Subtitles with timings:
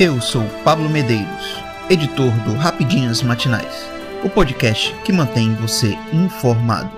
[0.00, 3.84] Eu sou Pablo Medeiros, editor do Rapidinhas Matinais,
[4.24, 6.92] o podcast que mantém você informado.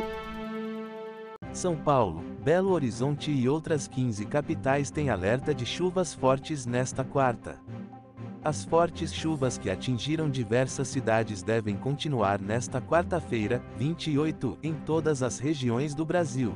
[1.51, 7.57] São Paulo, Belo Horizonte e outras 15 capitais têm alerta de chuvas fortes nesta quarta.
[8.45, 15.39] As fortes chuvas que atingiram diversas cidades devem continuar nesta quarta-feira, 28, em todas as
[15.39, 16.55] regiões do Brasil.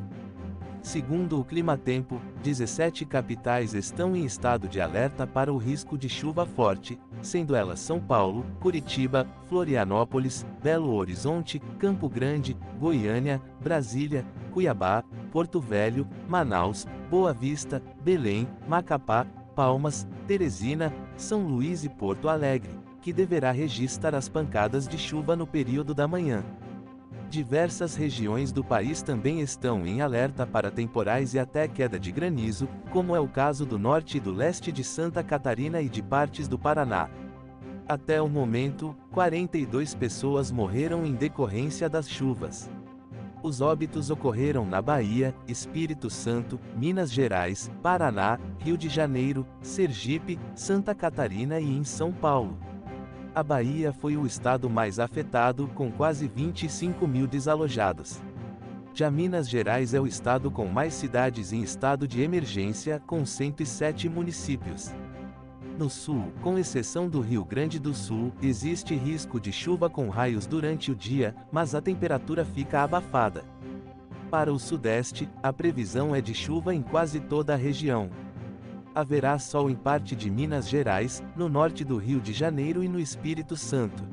[0.85, 6.45] Segundo o Climatempo, 17 capitais estão em estado de alerta para o risco de chuva
[6.45, 15.03] forte, sendo elas São Paulo, Curitiba, Florianópolis, Belo Horizonte, Campo Grande, Goiânia, Brasília, Cuiabá,
[15.33, 23.11] Porto Velho, Manaus, Boa Vista, Belém, Macapá, Palmas, Teresina, São Luís e Porto Alegre, que
[23.11, 26.45] deverá registrar as pancadas de chuva no período da manhã.
[27.35, 32.69] Diversas regiões do país também estão em alerta para temporais e até queda de granizo,
[32.93, 36.47] como é o caso do norte e do leste de Santa Catarina e de partes
[36.47, 37.11] do Paraná.
[37.89, 42.71] Até o momento, 42 pessoas morreram em decorrência das chuvas.
[43.43, 50.95] Os óbitos ocorreram na Bahia, Espírito Santo, Minas Gerais, Paraná, Rio de Janeiro, Sergipe, Santa
[50.95, 52.57] Catarina e em São Paulo.
[53.35, 58.23] A Bahia foi o estado mais afetado, com quase 25 mil desalojados.
[58.95, 64.09] Já Minas Gerais é o estado com mais cidades em estado de emergência, com 107
[64.09, 64.95] municípios.
[65.77, 70.47] No sul, com exceção do Rio Grande do Sul, existe risco de chuva com raios
[70.47, 73.45] durante o dia, mas a temperatura fica abafada.
[74.31, 78.11] Para o sudeste, a previsão é de chuva em quase toda a região,
[78.95, 83.01] haverá sol em parte de Minas Gerais, no norte do Rio de Janeiro e no
[83.01, 84.05] Espírito Santo.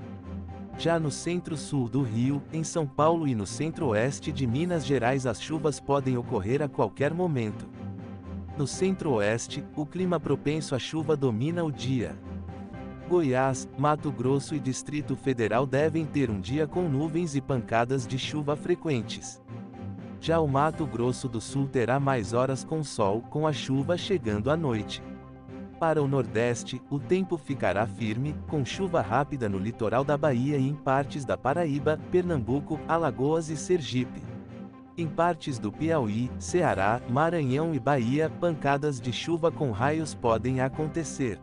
[0.78, 5.40] Já no centro-sul do Rio, em São Paulo e no centro-oeste de Minas Gerais as
[5.40, 7.70] chuvas podem ocorrer a qualquer momento.
[8.58, 12.16] No centro-oeste, o clima propenso à chuva domina o dia.
[13.08, 18.18] Goiás, Mato Grosso e Distrito Federal devem ter um dia com nuvens e pancadas de
[18.18, 19.42] chuva frequentes.
[20.22, 24.52] Já o Mato Grosso do Sul terá mais horas com sol, com a chuva chegando
[24.52, 25.02] à noite.
[25.80, 30.70] Para o Nordeste, o tempo ficará firme, com chuva rápida no litoral da Bahia e
[30.70, 34.22] em partes da Paraíba, Pernambuco, Alagoas e Sergipe.
[34.96, 41.40] Em partes do Piauí, Ceará, Maranhão e Bahia, pancadas de chuva com raios podem acontecer.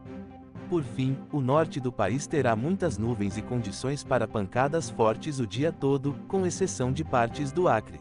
[0.70, 5.46] Por fim, o norte do país terá muitas nuvens e condições para pancadas fortes o
[5.48, 7.98] dia todo, com exceção de partes do Acre.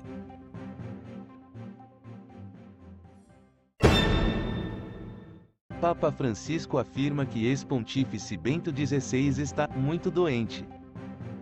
[5.80, 10.66] Papa Francisco afirma que ex-pontífice Bento XVI está muito doente.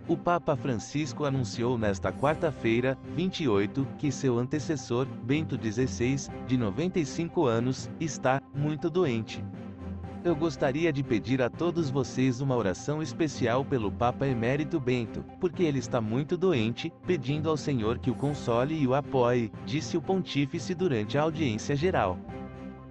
[0.09, 7.89] O Papa Francisco anunciou nesta quarta-feira, 28, que seu antecessor, Bento XVI, de 95 anos,
[7.97, 9.41] está muito doente.
[10.21, 15.63] Eu gostaria de pedir a todos vocês uma oração especial pelo Papa Emérito Bento, porque
[15.63, 20.01] ele está muito doente, pedindo ao Senhor que o console e o apoie, disse o
[20.01, 22.19] pontífice durante a audiência geral.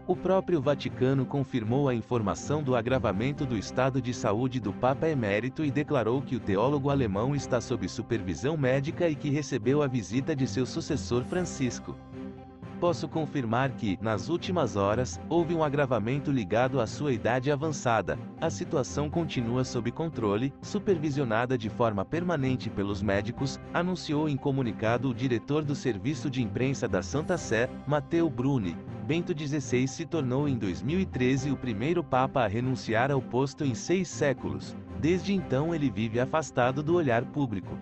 [0.06, 5.64] O próprio Vaticano confirmou a informação do agravamento do estado de saúde do Papa Emérito
[5.64, 10.36] e declarou que o teólogo alemão está sob supervisão médica e que recebeu a visita
[10.36, 11.96] de seu sucessor Francisco.
[12.80, 18.18] Posso confirmar que, nas últimas horas, houve um agravamento ligado à sua idade avançada.
[18.40, 25.14] A situação continua sob controle, supervisionada de forma permanente pelos médicos, anunciou em comunicado o
[25.14, 28.76] diretor do Serviço de Imprensa da Santa Sé, Matteo Bruni.
[29.06, 34.08] Bento XVI se tornou em 2013 o primeiro Papa a renunciar ao posto em seis
[34.08, 34.76] séculos.
[34.98, 37.76] Desde então ele vive afastado do olhar público.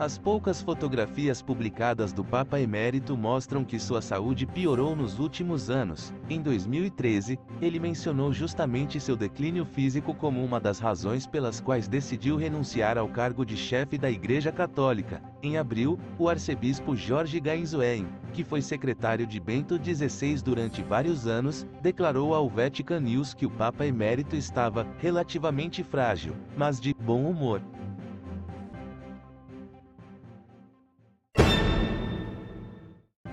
[0.00, 6.10] As poucas fotografias publicadas do Papa Emérito mostram que sua saúde piorou nos últimos anos.
[6.30, 12.38] Em 2013, ele mencionou justamente seu declínio físico como uma das razões pelas quais decidiu
[12.38, 15.22] renunciar ao cargo de chefe da Igreja Católica.
[15.42, 21.66] Em abril, o arcebispo Jorge Gainzoen, que foi secretário de Bento XVI durante vários anos,
[21.82, 27.60] declarou ao Vatican News que o Papa Emérito estava relativamente frágil, mas de bom humor.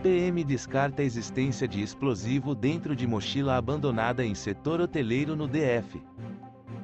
[0.03, 5.99] PM descarta a existência de explosivo dentro de mochila abandonada em setor hoteleiro no DF.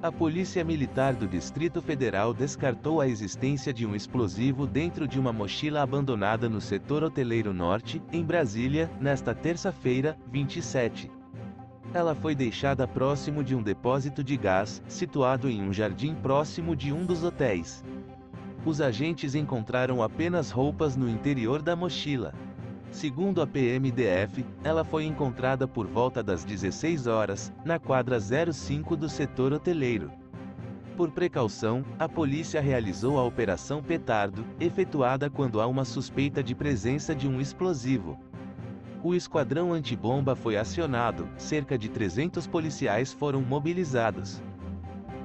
[0.01, 5.31] A Polícia Militar do Distrito Federal descartou a existência de um explosivo dentro de uma
[5.31, 11.09] mochila abandonada no setor hoteleiro norte, em Brasília, nesta terça-feira, 27.
[11.93, 16.91] Ela foi deixada próximo de um depósito de gás, situado em um jardim próximo de
[16.91, 17.85] um dos hotéis.
[18.65, 22.33] Os agentes encontraram apenas roupas no interior da mochila.
[22.93, 29.09] Segundo a PMDF, ela foi encontrada por volta das 16 horas, na quadra 05 do
[29.09, 30.11] setor hoteleiro.
[30.95, 37.15] Por precaução, a polícia realizou a Operação Petardo, efetuada quando há uma suspeita de presença
[37.15, 38.17] de um explosivo.
[39.03, 44.39] O esquadrão antibomba foi acionado, cerca de 300 policiais foram mobilizados.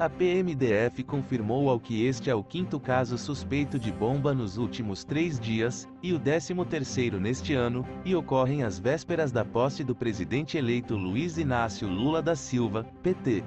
[0.00, 5.03] A PMDF confirmou ao que este é o quinto caso suspeito de bomba nos últimos
[5.03, 9.97] três dias, e o décimo terceiro neste ano, e ocorrem às vésperas da posse do
[9.97, 13.43] presidente eleito Luiz Inácio Lula da Silva, PT.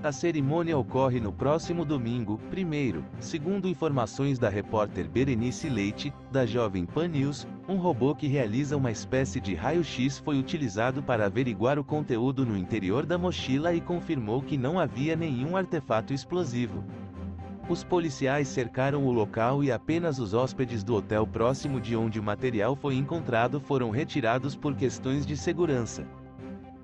[0.00, 6.86] A cerimônia ocorre no próximo domingo, primeiro, segundo informações da repórter Berenice Leite, da Jovem
[6.86, 11.84] Pan News, um robô que realiza uma espécie de raio-x foi utilizado para averiguar o
[11.84, 16.84] conteúdo no interior da mochila e confirmou que não havia nenhum artefato explosivo.
[17.68, 22.22] Os policiais cercaram o local e apenas os hóspedes do hotel próximo de onde o
[22.22, 26.06] material foi encontrado foram retirados por questões de segurança.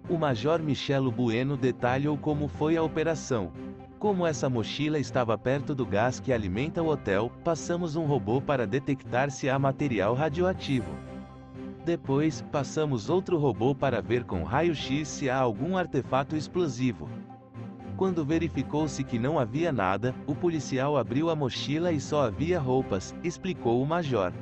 [0.07, 3.51] O Major Michelo Bueno detalhou como foi a operação.
[3.99, 8.67] Como essa mochila estava perto do gás que alimenta o hotel, passamos um robô para
[8.67, 10.95] detectar se há material radioativo.
[11.87, 17.09] Depois, passamos outro robô para ver com raio-x se há algum artefato explosivo.
[17.97, 23.15] Quando verificou-se que não havia nada, o policial abriu a mochila e só havia roupas,
[23.25, 24.35] explicou o major.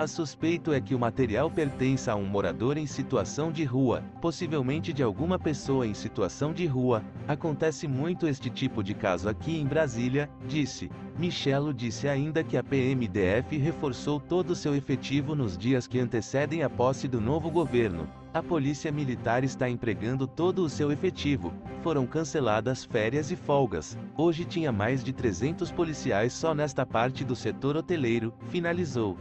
[0.00, 4.94] A suspeito é que o material pertença a um morador em situação de rua, possivelmente
[4.94, 7.04] de alguma pessoa em situação de rua.
[7.28, 10.90] Acontece muito este tipo de caso aqui em Brasília, disse.
[11.18, 16.70] Michelo disse ainda que a PMDF reforçou todo seu efetivo nos dias que antecedem a
[16.70, 18.08] posse do novo governo.
[18.32, 21.52] A Polícia Militar está empregando todo o seu efetivo.
[21.82, 23.98] Foram canceladas férias e folgas.
[24.16, 29.18] Hoje tinha mais de 300 policiais só nesta parte do setor hoteleiro, finalizou.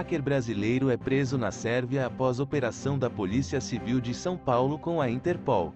[0.00, 4.98] Hacker brasileiro é preso na Sérvia após operação da Polícia Civil de São Paulo com
[4.98, 5.74] a Interpol.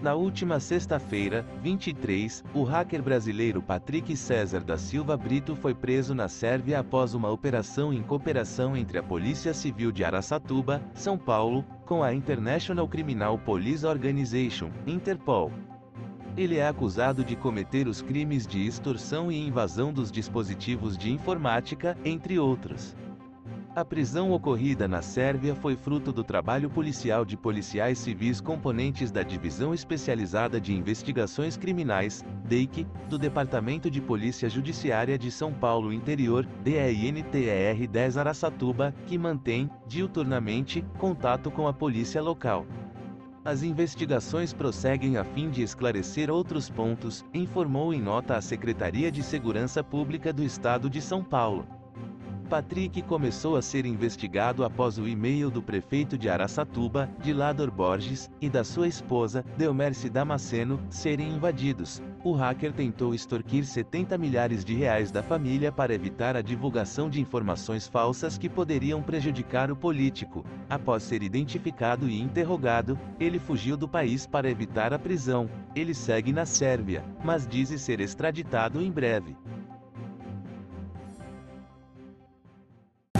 [0.00, 6.26] Na última sexta-feira, 23, o hacker brasileiro Patrick César da Silva Brito foi preso na
[6.26, 12.02] Sérvia após uma operação em cooperação entre a Polícia Civil de Araçatuba, São Paulo, com
[12.02, 15.52] a International Criminal Police Organization, Interpol.
[16.34, 21.94] Ele é acusado de cometer os crimes de extorsão e invasão dos dispositivos de informática,
[22.06, 22.96] entre outros.
[23.76, 29.24] A prisão ocorrida na Sérvia foi fruto do trabalho policial de policiais civis componentes da
[29.24, 36.46] Divisão Especializada de Investigações Criminais, DEIC, do Departamento de Polícia Judiciária de São Paulo Interior,
[36.62, 42.64] DEINTER 10 Araçatuba, que mantém, diuturnamente, contato com a polícia local.
[43.44, 49.24] As investigações prosseguem a fim de esclarecer outros pontos, informou em nota a Secretaria de
[49.24, 51.66] Segurança Pública do Estado de São Paulo.
[52.44, 58.48] Patrick começou a ser investigado após o e-mail do prefeito de Araçatuba, Dilador Borges, e
[58.48, 62.02] da sua esposa, Delmerce Damasceno, serem invadidos.
[62.22, 67.20] O hacker tentou extorquir 70 milhares de reais da família para evitar a divulgação de
[67.20, 70.44] informações falsas que poderiam prejudicar o político.
[70.70, 75.50] Após ser identificado e interrogado, ele fugiu do país para evitar a prisão.
[75.74, 79.36] Ele segue na Sérvia, mas diz ser extraditado em breve.